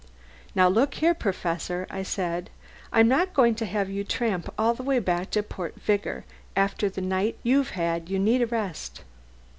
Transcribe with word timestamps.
"Now 0.55 0.67
look 0.67 0.95
here, 0.95 1.13
Professor," 1.13 1.85
I 1.91 2.01
said, 2.01 2.49
"I'm 2.91 3.07
not 3.07 3.35
going 3.35 3.53
to 3.53 3.65
have 3.67 3.87
you 3.87 4.03
tramp 4.03 4.51
all 4.57 4.73
the 4.73 4.81
way 4.81 4.97
back 4.97 5.29
to 5.29 5.43
Port 5.43 5.75
Vigor. 5.79 6.25
After 6.55 6.89
the 6.89 7.01
night 7.01 7.37
you've 7.43 7.69
had 7.77 8.09
you 8.09 8.17
need 8.17 8.41
a 8.41 8.47
rest. 8.47 9.03